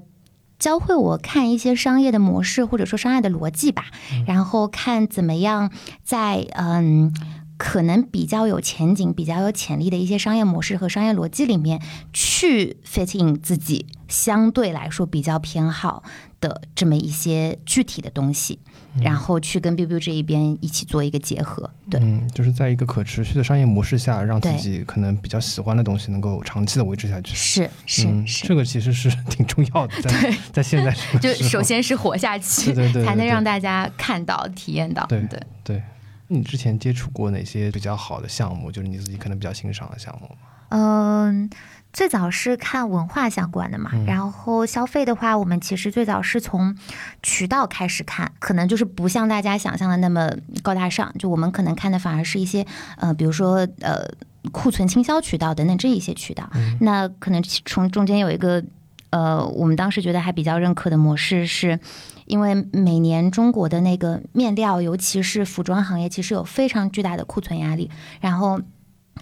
[0.58, 3.84] 教会我看一些商业的模式，或者说商业的逻辑吧，
[4.26, 5.70] 然后看怎么样
[6.02, 7.14] 在嗯。
[7.58, 16.04] 可能比较有前景、比较有潜力的一些商业模式和商业逻辑里面，去 fit in 自己相对来说比较偏好
[16.40, 18.58] 的这么一些具体的东西，
[19.02, 21.70] 然后去跟 biu biu 这一边一起做一个结合。
[21.90, 27.34] 对，嗯，就是在一个可持续的商业模式下，让自己可能比较喜欢的东西能够长期的维持下去。
[27.34, 35.06] 是是嗯，是，这个其实是挺重要的，在 对，在现在就首先是活下去，对对才能让大家看到、体验到。
[35.06, 35.40] 对对。
[35.64, 35.82] 对。
[36.30, 38.70] 你之前接触过哪些比较好的项目？
[38.70, 40.36] 就是你自己可能比较欣赏的项目吗？
[40.68, 41.48] 嗯，
[41.92, 46.76] 最早是看文化相关的嘛，嗯然后消费的话，我们其实最早是从
[47.22, 50.30] 渠道开始看，可能就是不像大家想象的那么
[50.62, 54.06] 高大上，就我们可能看的反而是一些呃，比如说呃
[54.52, 56.48] 库存倾销渠道等等这一些渠道，
[56.80, 58.62] 那可能从中间有一个。
[59.10, 61.80] 呃，我们当时觉得还比较认可的模式是，
[62.26, 68.60] 因为每年中国的那个面料，尤其是服装行业，其实有非常巨大的库存压力，然后。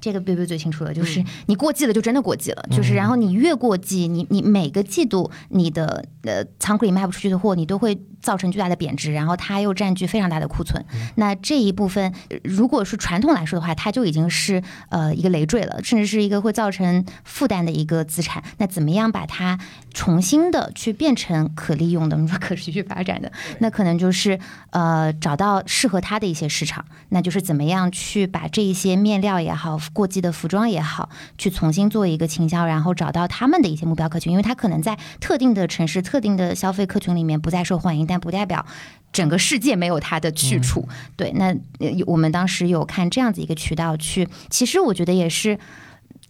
[0.00, 10.84] 这个 biu 最清楚了，就是你过季了就真的过季了，就是然后你越过季，你你每个季度你的呃仓库里卖不出去的货，你都会造成巨大的贬值，然后它又占据非常大的库存。
[11.14, 18.42] 那这一部分，呃如果是传统来说的话，它就已经是呃一个累赘了，甚至是一个会造成负担的一个资产。
[18.58, 19.56] 那怎么样把它
[19.94, 31.08] 重新的去变成可利用的，我们说可持续发展的，那可能就是呃找到适合它的一些市场，那就是怎么样去把这一些面料也好，过季的服装也好，
[31.38, 38.64] 去重新做一个倾销，然后找到他们的一些目标客群，因为它可能在特定的城市、特定的消费客群里面不再受欢迎，但不代表。
[39.12, 41.32] 整个世界没有它的去处，对。
[41.36, 41.46] 那
[41.78, 45.58] 呃我们当时有看这样子一个渠道去，其实我觉得也是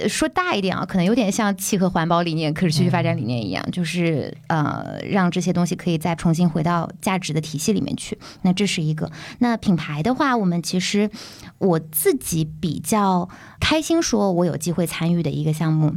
[0.07, 8.17] 说大一点啊，可能有点像契合环保理念、可持续发展理念一样，就是呃，让这些东西可以再重新回到价值的体系里面去。
[8.43, 9.11] 那这是一个。
[9.41, 11.11] 那品牌的话，我们其实
[11.59, 15.97] 我自己比较开心，说我有机会参与的一个项目，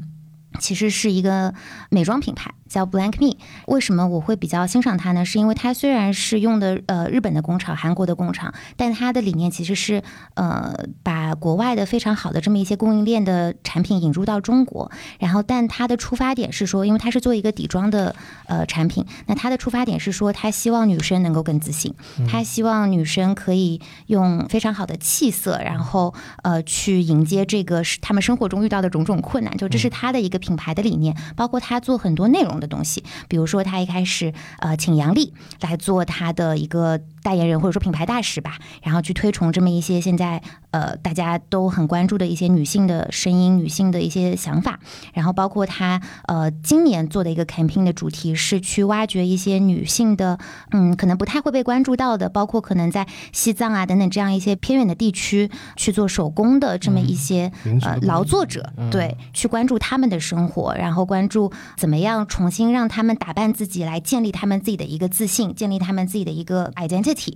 [0.60, 1.54] 其实是一个
[1.90, 2.52] 美妆品牌。
[2.70, 3.36] 叫 Blank Me，
[3.66, 5.26] 为什么我会比较欣赏它呢？
[5.26, 10.04] 是因为它虽然是用的呃日本的工厂、韩国的工厂，但它的理念其实是
[10.36, 14.92] 呃把国外的非常好的这么一些供应链的产品引入到中国。
[15.18, 21.96] 然后，但它的出发点是说，因为它是做一个底妆的呃产品，那它的出发点是说，它希望女生能够更自信，
[22.28, 29.58] 它希望女生可以用非常好的气色，然后呃去迎接这个是他们生活中遇到的种种困难。
[29.58, 32.50] 就这是它的一个品牌的理念，包括他做很多内容。
[32.60, 44.80] 的东西，比如说他一开始呃请杨笠来做他的一个代言人或者说品牌大使吧，然后去推崇这么一些现在呃大家都很关注的一些女性的声音、女性的一些想法，
[45.14, 50.38] 然后包括他呃今年做的一个 campaign 的主题是去挖掘一些女性的
[50.72, 57.52] 嗯可能不太会被关注到的，包括可能在西藏啊等等这样一些偏远的地区去做手工的这么一些
[57.84, 62.50] 呃劳作者，对，去关注他们的生活，然后关注怎么样重。
[62.50, 67.36] 新让他们打扮自己，来建立他们自己的一个自信，建立他们自己的一个 identity。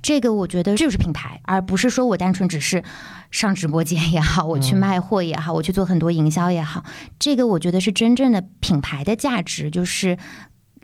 [0.00, 2.82] 这个我觉得就是品牌，而不是说我单纯只是
[3.30, 6.84] 上直播间也好，我去卖货也好，我去做很多营销也好。
[7.18, 10.18] 这个我觉得是真正的品牌的价值，就是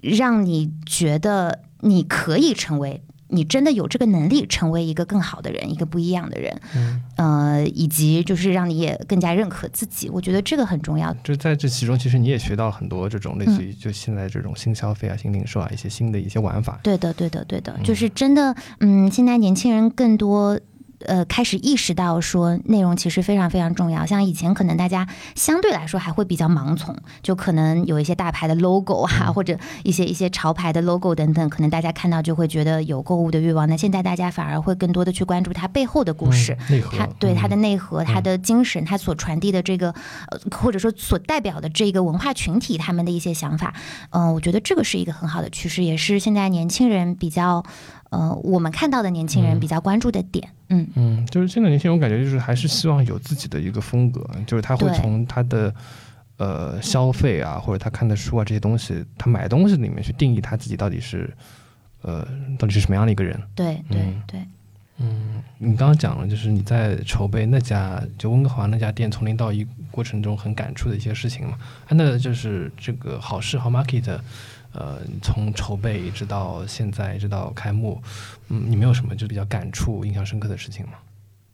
[0.01, 3.03] 让你觉得你可以成为。
[3.33, 11.15] 你真的有这个能力成为一个更好的人，一个不一样的人，嗯，呃，以及就是让你也更加认可自己，我觉得这个很重要。
[11.23, 16.81] 就在这其中，其实你也学到很多这种类似于就现在这种新消费啊、新零售啊一些新的一些玩法。
[16.83, 20.59] 对的，对的，对的，就是真的，嗯，现在年轻人更多。
[21.07, 24.05] 呃，开始意识到说内容其实非常非常重要。
[24.05, 33.69] 像以前可能大家相对来说还会比较盲从，就可能有一些大牌的 logo 啊，或者一些一些潮牌的 logo 等等，可能大家看到就会觉得有购物的欲望。
[33.69, 36.57] 那现在大家反而会更多的去关注它背后的故事，
[36.97, 39.95] 它对它的内核、它的精神、它所传递的这个，
[40.29, 43.75] 呃，或者说所代表的这个文化群体他们的一些想法。
[44.11, 47.65] 嗯，我觉得这个是一个很好的趋势，也是现在年轻人比较。
[48.11, 50.87] 呃，我们看到的年轻人比较关注的点，嗯。
[50.97, 55.73] 嗯，就是现在年轻人，我感觉就是还是希望有自己的一个风格，就是他会从他的
[56.39, 61.33] 呃消费啊，或者他看的书啊这些东西，他买东西里面去定义他自己到底是
[62.03, 62.27] 呃
[62.59, 63.41] 到底是什么样的一个人。
[63.55, 64.41] 对对对，
[64.99, 71.57] 嗯，你刚刚讲了，就是你在筹备那家就温哥华那家店从零到一过程中很感触的一些事情嘛，
[71.91, 74.19] 那就是这个好事好 market。
[74.73, 78.01] 呃，从筹备一直到现在，一直到开幕，
[78.49, 80.93] 嗯，你没有什么就比较感触、印象深刻的事情吗？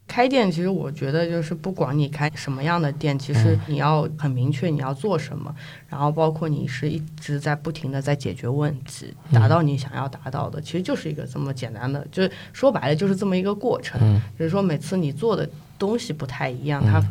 [0.07, 5.53] 开店其实我觉得就是不管你开什么样的店，其实你要很明确你要做什么，
[5.89, 14.21] 然后包括你是一直在不停的在解决问题，达到你想要达到的，其实就是一个这么简单的，就是说白了就是这么一个过程。
[14.39, 15.49] 只是说每次你做的。
[15.79, 17.03] 东西不太一样，它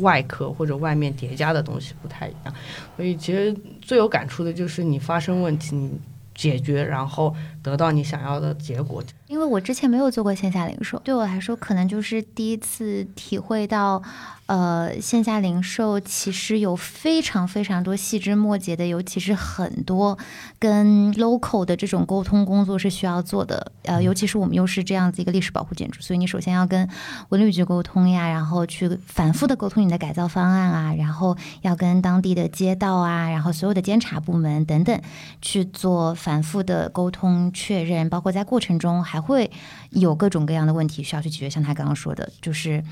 [0.00, 2.54] 外壳或者外面叠加的东西不太一样，
[2.96, 5.90] 所以其实最有感触的就是你发生问题，你
[6.34, 9.02] 解决，然后得到你想要的结果。
[9.26, 14.00] 因为我之前没有做过线下零售，对我来说可能就是第一次体会到。
[14.46, 20.18] 呃，线下零售其实有非常非常多细枝末节的，尤其是很多
[20.58, 23.72] 跟 local 的这种沟通工作是需要做的。
[23.84, 26.86] 呃，尤其是我们又是这样子一个历史保护建筑，所以你首先要跟
[27.30, 35.00] 文旅局沟通呀，然后去反复的沟通你的改造方案啊，然后要跟当地的街道啊，然后所有的监察部门等等
[35.40, 39.50] 去做反复的沟通确认，包括在过程中还会
[39.90, 42.84] 有各种各样的问题需要去解决，像他刚刚说的，就是。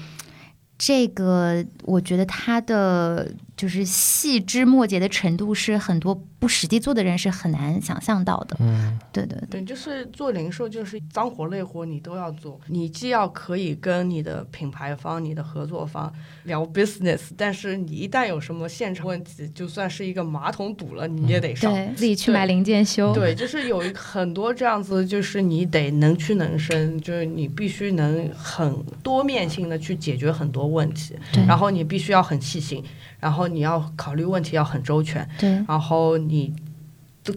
[0.85, 6.21] 这个我觉得它的就是细枝末节的程度是很多。
[6.43, 8.57] 不实际做的人是很难想象到的。
[8.59, 12.59] 嗯，对对对，就是做零售，就是脏活累活你都要做。
[12.67, 23.15] 你既要可以跟你的品牌方、你的合作方聊 business，但是你一旦有什么现场问题，就算是一个马桶堵了，你也得上，自己去买零件修。
[23.15, 32.83] 对，就是有很多这样子，就是你得能屈能伸，就是你必须能很多面性的去解决很多问题，然后你必须要很细心。
[33.21, 36.53] 然后你要考虑问题要很周全，对，然后你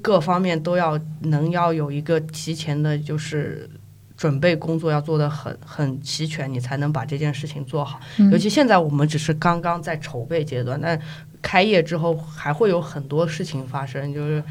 [0.02, 3.69] 各方面都要能要有一个提前的，就是
[4.17, 8.00] 准备工作要做的很很齐全，你才能把这件事情做好。
[8.32, 11.00] 尤其现在我们只是刚刚在筹备阶段，但
[11.39, 14.43] 开业之后还会有很多事情发生，就是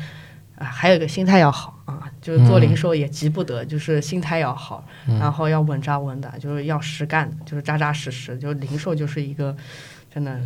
[0.54, 4.86] 啊，还有一个心态要好啊，就是做零售也急不得，就是心态要好，
[5.20, 9.56] 然后要稳扎稳打，就是要实干，就是扎扎实实，就零售就是一个
[10.12, 10.40] 真的。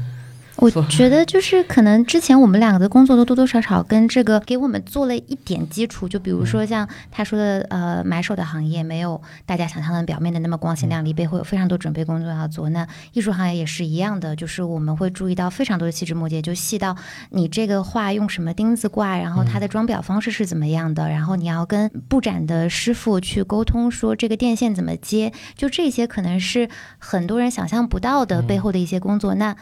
[0.61, 12.69] 我觉得就是可能之前我们两个的工作都多多少少跟这个给我们做了一点基础，就比如说像他说的，呃，买手的行业没有大家想象的表面的那么光鲜亮丽，背后有非常多准备工作要做。
[12.71, 16.97] 那艺术行业也是一样的，就是我们会注意到非常多的细枝末节，就细到
[17.31, 29.37] 你这个画用什么钉子挂，然后它的装裱方式是怎么样的，然后你要跟布展的师傅去沟通，说这个电线怎么接，就这些可能是很多人想象不到的背后的一些工作。
[29.37, 29.55] 那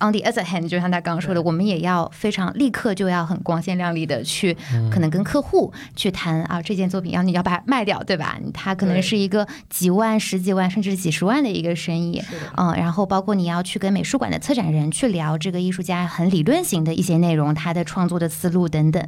[0.00, 4.56] On the other hand，就像他刚刚说的，我们也要非常立刻就要很光鲜亮丽的去，
[4.92, 8.38] 可能跟客户去谈啊，这件作品要你要把它卖掉，对吧？
[8.54, 12.22] 它可能是一个几万、十几万甚至几十万的一个生意，
[12.56, 19.04] 嗯，然后包括你要去跟美术馆的策展人去聊这个艺术家很理论型的一些内容，他的创作的思路等等，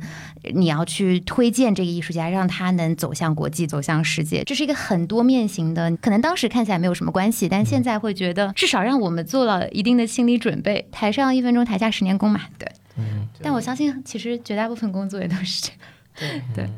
[0.54, 5.96] 你要去推荐这个艺术家，让他能走向国际、走向世界，这是一个很多面型的。
[5.98, 10.79] 可能当时看起来没有什么关系，但现在会觉得至少让我们做了一定的心理准备。
[10.90, 12.70] 台上一分钟，台下十年功嘛，对。
[12.96, 13.28] 嗯。
[13.42, 15.78] 但我相信，其实绝大部分工作也都是这样。
[16.14, 16.70] 对对。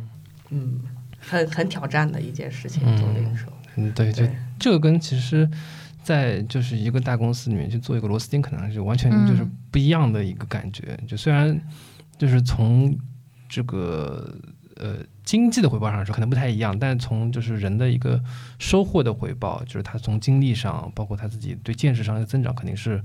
[0.50, 0.80] 嗯，
[1.18, 3.46] 很很挑战的一件事情，做零售。
[3.76, 4.24] 嗯，对，就
[4.58, 5.48] 这个跟其实，
[6.02, 10.98] 在就是一个大公司里面去做一个螺丝钉，可能是完全就是不一样的一个感觉。
[11.08, 11.58] 就虽然
[12.18, 12.94] 就是从
[13.48, 14.36] 这个
[14.76, 18.20] 呃经济的回报上说，可能不太一样，但从就是人的一个
[18.58, 23.02] 收获的回报，就是他从经历上，包括他自己对见识上的增长，肯定是。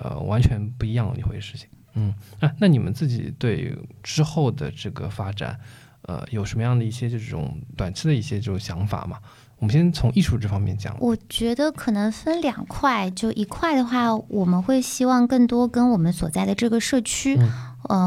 [0.00, 1.68] 呃，完全不一样的一回事情。
[1.94, 5.58] 嗯，啊，那你们自己对之后的这个发展，
[6.02, 9.18] 呃，有什么样的一些这种短期的一些这种想法吗？
[9.56, 10.96] 我们先从艺术这方面讲。
[11.00, 17.36] 我觉得可能分两块，就一块的话，我们会希望更多跟我们所在的这个社区。
[17.36, 17.50] 嗯，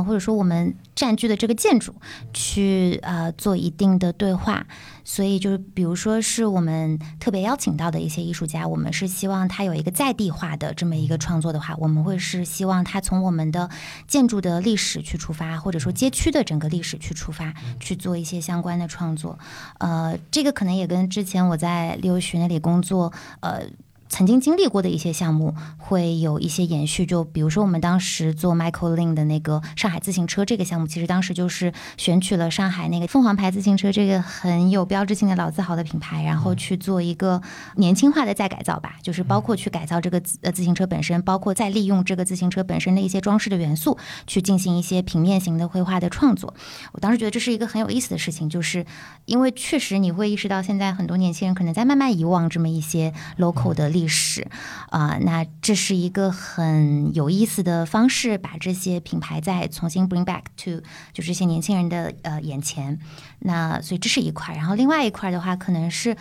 [0.04, 1.96] 或者说我们占据的这个建筑，
[2.34, 4.66] 去呃做一定的对话，
[5.04, 13.70] 所以就是比如说是我们特别邀请到的一些艺术家，我们是希望他有一个在地化的这么一个创作的话，我们会是希望他从我们的
[14.08, 19.40] 建筑的历史去出发，或者说街区的整个历史去出发，去做一些相关的创作。
[19.80, 23.64] 呃，这个可能也跟之前我在六学那里工作，呃。
[24.12, 37.42] 曾经经历过的一些项目会有一些延续，就比如说我们当时做 Michael Lin 的那个上海自行车这个项目，其实当时就是选取了上海那个凤凰牌自行车这个很有标志性的老字号的品牌，然后去做一个
[37.78, 43.98] 年轻化的再改造吧，就是包括去改造这个呃自行车本身，包括再利用这个自行车本身的一些装饰的元素，
[44.28, 46.54] 去进行一些平面型的绘画的创作。
[46.92, 48.86] 我当时觉得这是一个很有意思的事情，就是
[49.24, 54.01] 因为确实你会意识到现在很多年轻人可能在慢慢遗忘这么一些 local 的历。
[54.02, 54.48] 历史
[54.90, 60.82] 啊，那这是一个很有意思的方式，把这些品牌再重新 bring back to
[61.14, 62.98] 就这些年轻人的呃眼前。
[63.40, 66.16] 那所以这是一块，然后另外一块的话，可能是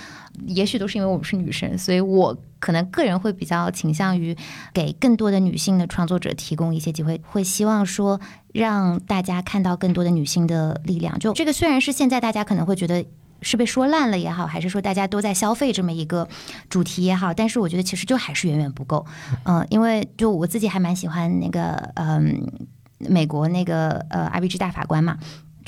[0.47, 4.37] 也许都是因为我们是女生，所以我可能个人会比较倾向于
[4.75, 8.21] 给更多的女性的创作者提供一些机会，会希望说
[8.53, 11.19] 让大家看到更多的女性的力量。
[11.19, 13.05] 就这个虽然是现在大家可能会觉得。
[13.43, 16.29] 是被说烂了也好，还是说大家都在消费这么一个
[16.69, 19.05] 主题也好，但是我觉得其实就还是远远不够，
[19.45, 22.43] 嗯，因为就我自己还蛮喜欢那个，嗯，
[22.99, 25.19] 美国那个呃 I B G 大法官嘛。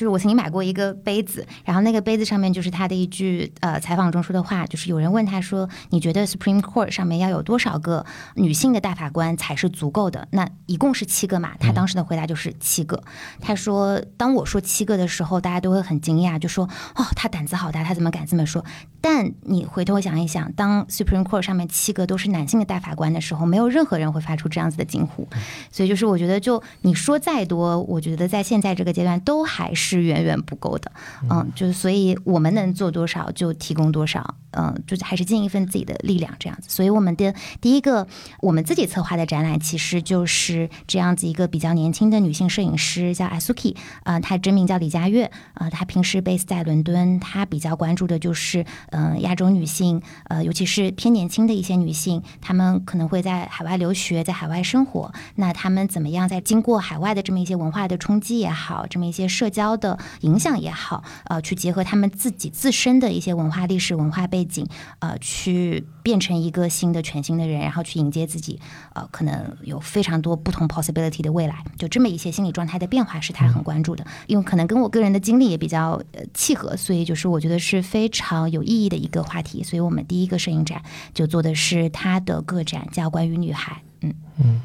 [0.02, 11.52] 就是我曾经买过一个杯子，然后那个杯子上面就是他的一句呃采访中说的话，就是有人问他说：“你觉得 Supreme Court 上面要有多少个女性的大法官才是足够的？”那一共是七个嘛？
[11.60, 13.00] 他当时的回答就是七个。
[13.40, 18.64] 他说：“当我说七个的时候，大家都会很惊讶，就说：‘哦，他胆子好大，他怎么敢这么说？’
[19.00, 25.28] 但你回头想一想，当 Supreme Court 上面七个都是男性的大法官的时候，没有任何人会发出这样子的惊呼。
[25.70, 30.92] 所以就是我觉得，就你说再多，我觉得在现在这个阶段都还是。”是远远不够的，
[31.30, 36.68] 嗯，就是所以我们能做多少就提供多少，嗯，就还是尽一份自己的力量这样子。
[36.68, 38.06] 所以我们的第一个
[38.40, 59.71] 我们自己策划的展览，其实就是这样子一个比较年轻的女性摄影师，叫 Asuki，啊，她真名叫李佳悦，啊，她平时 base 在伦敦，她比较关注的就是嗯亚洲女性，呃，尤其是偏年轻的一些女性，她们可能会在海外留学，在海外生活，那她们怎么样在经过海外的这么一些文化的冲击也好，这么一些社交。
[59.76, 64.66] 的影响也好，呃，去结合他们自己自身的一些文化历史、文化背景，
[65.00, 68.60] 呃，去变成一个新的、全新的人，然后去迎接自己，
[68.94, 71.64] 呃，可能有非常多不同 possibility 的未来。
[71.76, 74.04] 就这么一些心理状态的变化，是他很关注的。
[74.26, 79.62] 因为可能跟我个人的经历也比较呃契合，所以就是我觉得是非常有意义的一个话题。
[79.62, 80.82] 所以我们第一个摄影展
[81.14, 83.82] 就做的是他的个展，叫关于女孩。
[84.00, 84.60] 嗯嗯。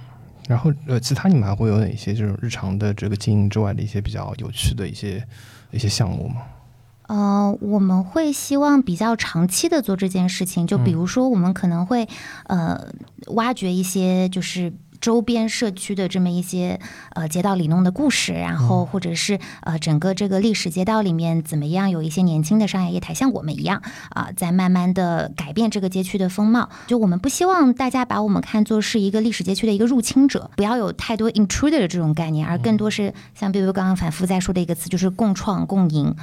[0.48, 5.22] 然后，呃，其他你们还会有哪些这种日常的这个经营之外的一些比较有趣的一些
[5.72, 6.42] 一些项目吗？
[7.08, 12.08] 呃，我们会希望比较长期的做这件事情，就比如说，我们可能会
[12.48, 12.92] 呃
[13.28, 16.80] 挖掘一些就是周边社区的这么一些
[17.14, 26.70] 呃街道里弄的故事，然后或者是呃整个这个历史街道里面怎么样有一些年轻的商业业态，像我们一样啊，在慢慢的改变这个街区的风貌。
[26.88, 36.16] 就我们不希望大家把我们看作是一个历史街区的一个入侵者，不要有太多 intruder 的这种概念，而更多是像比如刚刚反复在说的一个词，就是共创共赢。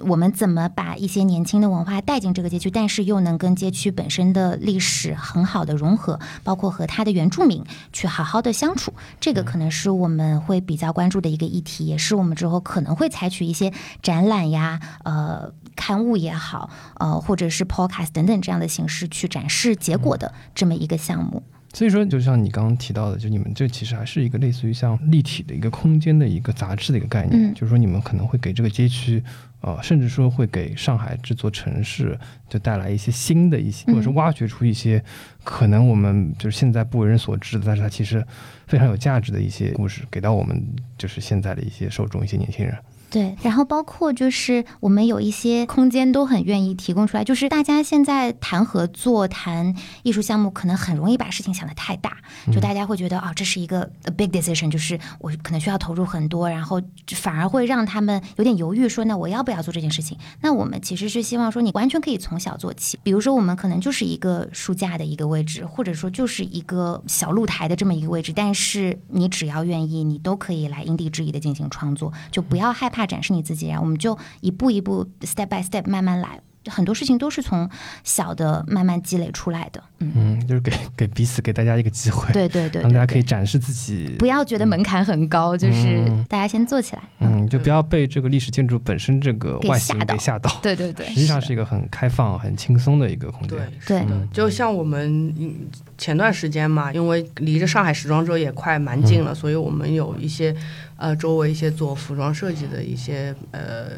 [0.00, 13.72] 我们怎么把一些年轻的文化带进这个街区，但是又能跟街区本身的历史很好的融合，包括和它的原住民去好好的相处，这个可能是我们会比较关注的一个议题，也是我们之后可能会采取一些
[14.02, 21.42] 展览呀、呃刊物也好，呃或者是 podcast 等等这样的形式去展示结果的这么一个项目。
[21.74, 27.52] 所以说，就像你刚刚提到的，就你们这其实还是一个类似于像立体的一个空间的一个杂志的一个概念，嗯。
[27.52, 29.22] 就是说你们可能会给这个街区，
[29.66, 32.16] 呃，甚至说会给上海这座城市
[32.48, 35.02] 就带来一些新的一些，嗯或者是挖掘出一些
[35.42, 38.24] 可能我们就是现在不为人所知的，但是它其实
[38.68, 40.64] 非常有价值的一些故事，给到我们
[40.96, 42.78] 就是现在的一些受众、一些年轻人。
[43.08, 52.18] 对，然后包括就是我们有一些空间都很愿意提供出来，就是大家现在谈合作、谈艺术项目，可能很容易把事情想得太大，
[52.52, 56.82] 就大家会觉得啊、这是一个 a big decision，就是我可能需要投入很多，然后
[57.14, 60.18] 反而会让他们有点犹豫，说那我要不要做这件事情？
[60.40, 76.40] 那我们其实是希望说，你完全可以从小做起，比如说我们可能就是一个书架的一个位置，或者说就是一个小露台的这么一个位置，但是你只要愿意，你都可以来因地制宜的进行创作，就不要害怕展示你自己，然后我们就一步一步 step by step 慢慢来。
[76.68, 77.70] 很多事情都是从
[78.02, 90.50] 小的慢慢积累出来的，嗯，嗯，就是给给彼此给大家一个机会，对对对让大家可以展示自己不要觉得门槛很高，就是嗯大家先做起来，嗯，就不要被这个历史建筑本身这个外形吓到给吓到。
[90.60, 93.56] 对对对实，际上是一个很开放、很轻松的一个空间。
[93.86, 100.52] 对，对是的，就像我们嗯前段时间嘛，因为离着上海时装周也快蛮近了，所以我们有一些
[100.96, 103.90] 呃周围一些做服装设计的一些呃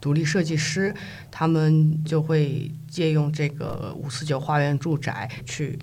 [0.00, 0.94] 独立设计师，
[1.30, 5.78] 他们就会借用这个五四九花园住宅去。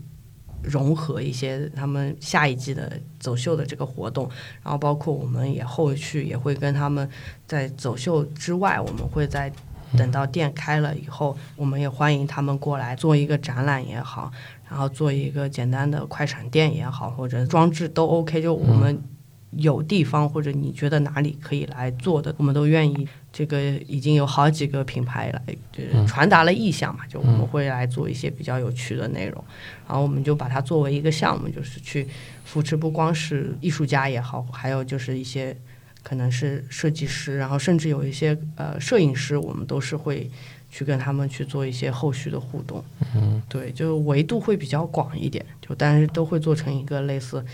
[0.62, 4.30] 融合一些他们下一季的走秀的这个活动，
[4.62, 7.10] 然后包括我们也后续也会跟他们
[7.47, 9.49] 在走秀之外，我们会在
[9.97, 14.30] 等到店开了以后，我们也欢迎他们过来做一个展览也好，
[14.70, 18.41] 然后做一个简单的快闪店也好，或者装置都 OK。
[18.41, 19.01] 就我们
[19.52, 23.08] 有地方或者你觉得哪里可以来做的，我们都愿意。
[23.32, 29.43] 这个已经有好几个品牌来，就是传达了意向嘛，就我们会来做一些比较有趣的内容，
[29.88, 32.08] 然后我们就把它作为一个项目，就是去
[32.43, 35.56] 扶持不光是艺术家也好，还有就是一些
[36.02, 40.28] 可能是设计师，然后甚至有一些呃摄影师，我们都是会
[40.72, 42.84] 去跟他们去做一些后续的互动。
[43.16, 47.45] 嗯，对，就维度会比较广一点，就但是都会做成一个类似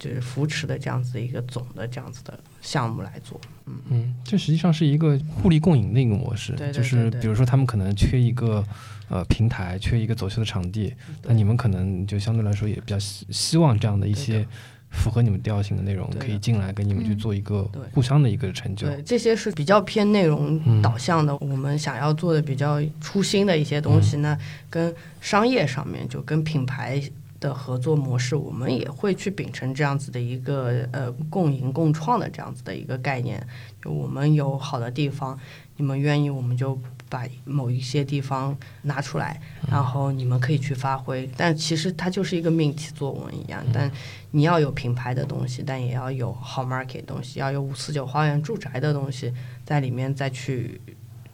[0.00, 3.38] 就是扶持的这样子的一个总的这样子的项目来做。
[3.66, 8.64] 嗯，这实际上是一个互利共赢的一个模式，对对就是对对比如说他们可能缺一个
[9.10, 14.44] 呃平台，缺一个走秀的场地，那你们可能就相对来说也比较希希望这样的一些
[14.88, 18.88] 符合你们调性的内容可以进来跟你们去嗯做一个互相的一个成就。
[18.88, 24.36] 对，这些是比较偏内容导向的，我们想要做的比较初心的一些东西呢，
[24.70, 27.00] 跟商业上面就跟品牌。
[27.40, 33.44] 的合作模式，我们也会去秉承这样子的一个呃共赢共创的这样子的一个概念。
[33.82, 35.38] 就我们有好的地方，
[35.76, 36.78] 你们愿意，我们就
[37.08, 41.28] 把某一些地方拿出来，然后你们可以去发挥。
[41.34, 43.90] 但其实它就是一个命题作文一样，但
[44.32, 49.32] 你要有品牌的东西，但也要有好 market 的东西，要有五四九花园住宅的东西
[49.64, 50.78] 在里面再去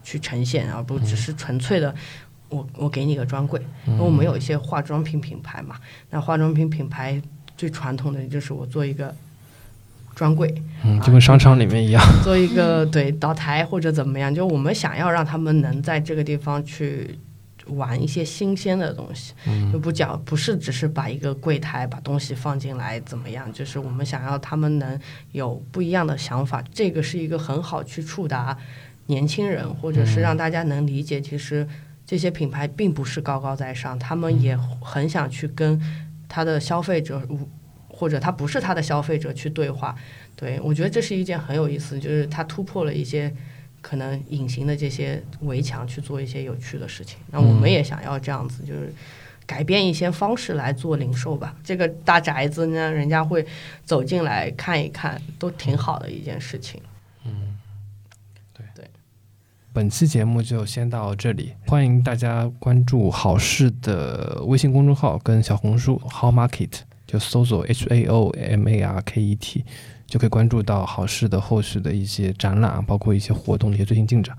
[0.05, 1.93] 去呈现，而不只是纯粹的。
[2.49, 5.77] 我我给你个专柜，因为我们有一些化妆品品牌嘛，
[6.11, 7.21] 那化妆品品牌
[7.57, 9.15] 最传统的就是我做一个
[10.15, 12.03] 专柜，嗯，就跟商场里面一样。
[12.23, 17.19] 做一个对倒台或者怎么样，就我们想要让他们能在这个地方去
[17.67, 19.35] 玩一些新鲜的东西，
[19.73, 24.99] 就不讲不是只是把一个柜台把东西放进来怎么样，就是我们想要他们能
[25.33, 28.57] 有不一样的想法，这个是一个很好去触达
[29.07, 31.67] 年轻人，或者是让大家能理解，其实
[32.07, 35.81] 这些品牌并不是高高在上，他们也很想去跟
[36.29, 37.21] 他的消费者。
[37.89, 39.97] 或者他不是他的消费者去对话，
[40.37, 43.35] 对我觉得这是一件很有意思，就是他突破了一些
[43.81, 47.19] 可能隐形的这些围墙，去做一些有趣的事情。
[47.31, 48.93] 那我们也想要这样子，就是
[49.47, 51.57] 改变一些方式来做零售吧。
[51.65, 53.47] 这个大宅子呢，人家会
[53.87, 56.79] 走进来看一看，都挺好的一件事情。
[59.77, 66.71] 本期节目就先到这里，欢迎大家关注好事的微信公众号跟小红书 How Market。
[67.07, 69.67] 就搜索 H A O M A R K E T，
[70.07, 74.35] 就可以关注到好事的后续的一些展览，包括一些活动的一些最新进展。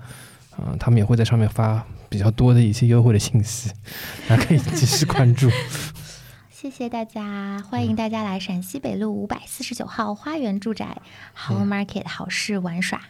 [0.58, 3.70] 嗯，他们也会在上面发比较多的一些优惠的信息，
[4.28, 5.48] 大家可以及时关注。
[6.50, 11.00] 谢谢大家，欢迎大家来陕西北路五百四十九号花园住宅
[11.46, 13.00] Home Market 好事玩耍。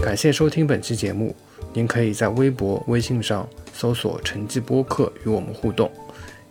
[0.00, 1.34] 感谢收听本期节目，
[1.72, 5.90] 您可以在微博、微信上搜索“城际播客”与我们互动，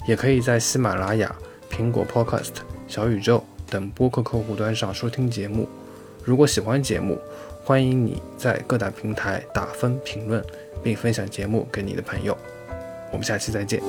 [0.05, 1.33] 也可以在喜马拉雅、
[1.71, 2.55] 苹果 Podcast、
[2.89, 5.65] 小宇宙等播客客户端上收听节目。
[6.25, 7.21] 如果喜欢节目，
[7.63, 10.43] 欢迎你在各大平台打分、评论，
[10.83, 12.35] 并分享节目给你的朋友。
[13.11, 13.79] 我们下期再见。